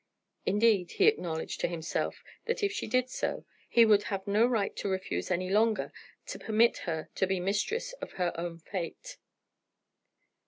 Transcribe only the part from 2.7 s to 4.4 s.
she did so he would have